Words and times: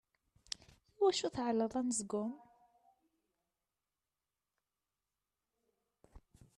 I 0.95 0.97
wacu 1.03 1.27
tεelleḍt 1.35 1.75
anezgum? 1.79 2.31